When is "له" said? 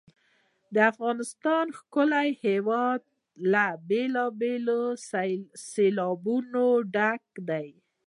3.51-3.65